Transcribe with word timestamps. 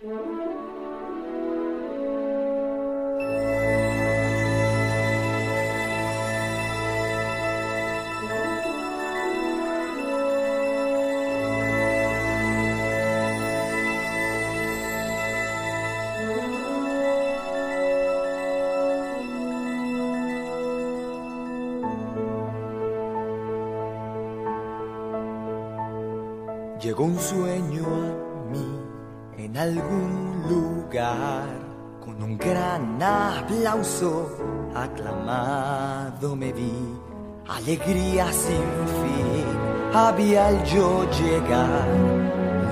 Llegó 0.00 0.14
un 27.04 27.18
sueño 27.18 27.84
a 27.84 28.44
mí 28.52 28.97
en 29.48 29.56
algún 29.56 30.44
lugar, 30.46 31.48
con 32.04 32.22
un 32.22 32.36
gran 32.36 33.02
aplauso 33.02 34.28
aclamado 34.74 36.36
me 36.36 36.52
vi, 36.52 36.74
alegría 37.48 38.30
sin 38.30 38.68
fin, 39.00 39.46
había 39.94 40.48
al 40.48 40.62
yo 40.64 41.06
llegar, 41.18 41.88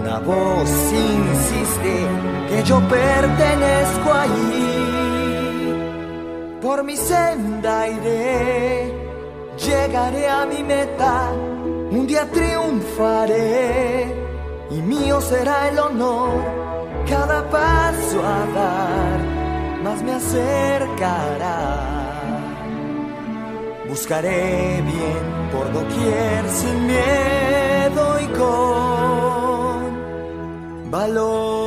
una 0.03 0.19
voz 0.19 0.71
insiste 0.93 2.07
que 2.51 2.63
yo 2.63 2.79
pertenezco 2.89 4.13
ahí, 4.13 5.73
por 6.61 6.85
mi 6.85 6.97
senda 6.97 7.89
iré, 7.89 8.93
llegaré 9.57 10.29
a 10.29 10.45
mi 10.45 10.63
meta. 10.63 11.33
Un 11.89 12.07
día 12.07 12.29
triunfaré 12.31 14.13
y 14.71 14.83
mío 14.83 15.21
será 15.21 15.69
el 15.69 15.79
honor. 15.79 16.56
A 18.29 19.19
más 19.85 20.03
me 20.03 20.13
acercará. 20.15 21.59
Buscaré 23.89 24.83
bien 24.83 25.25
por 25.53 25.73
doquier 25.73 26.49
sin 26.49 26.87
miedo 26.87 28.03
y 28.21 28.27
con 28.39 28.51
valor. 30.91 31.66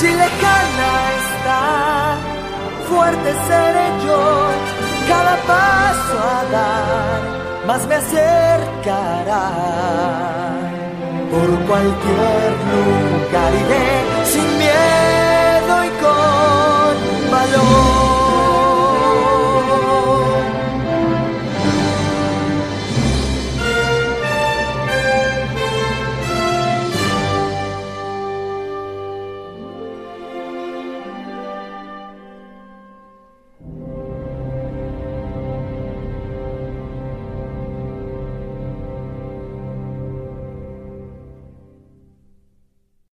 Si 0.00 0.06
lejana 0.06 0.92
está, 1.24 2.16
fuerte 2.88 3.30
seré 3.48 3.86
yo, 4.06 4.20
cada 5.08 5.36
paso 5.52 6.16
a 6.36 6.40
dar, 6.56 7.20
más 7.66 7.86
me 7.86 7.96
acercará, 7.96 9.46
por 11.30 11.48
cualquier 11.68 12.50
lugar 12.72 13.52
iré. 13.62 14.09